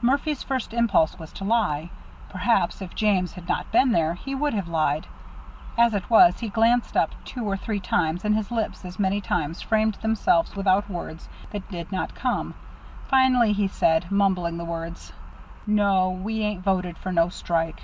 Murphy's 0.00 0.42
first 0.42 0.72
impulse 0.72 1.18
was 1.18 1.30
to 1.34 1.44
lie. 1.44 1.90
Perhaps, 2.30 2.80
if 2.80 2.94
James 2.94 3.34
had 3.34 3.46
not 3.46 3.70
been 3.70 3.92
there, 3.92 4.14
he 4.14 4.34
would 4.34 4.54
have 4.54 4.66
lied. 4.66 5.06
As 5.76 5.92
it 5.92 6.08
was, 6.08 6.38
he 6.38 6.48
glanced 6.48 6.96
up 6.96 7.10
two 7.26 7.44
or 7.46 7.54
three 7.58 7.80
times, 7.80 8.24
and 8.24 8.34
his 8.34 8.50
lips 8.50 8.82
as 8.86 8.98
many 8.98 9.20
times 9.20 9.60
framed 9.60 9.96
themselves 9.96 10.56
about 10.56 10.88
words 10.88 11.28
that 11.50 11.70
did 11.70 11.92
not 11.92 12.14
come. 12.14 12.54
Finally 13.08 13.52
he 13.52 13.68
said, 13.68 14.10
mumbling 14.10 14.56
the 14.56 14.64
words: 14.64 15.12
"No, 15.66 16.08
we 16.12 16.40
ain't 16.40 16.64
voted 16.64 16.96
for 16.96 17.12
no 17.12 17.28
strike." 17.28 17.82